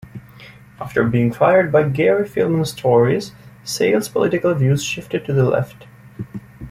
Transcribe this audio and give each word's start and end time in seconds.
After 0.79 1.03
being 1.03 1.31
fired 1.31 1.71
by 1.71 1.87
Gary 1.87 2.27
Filmon's 2.27 2.73
Tories, 2.73 3.33
Sale's 3.63 4.09
political 4.09 4.55
views 4.55 4.83
shifted 4.83 5.25
to 5.25 5.33
the 5.33 5.43
left. 5.43 5.85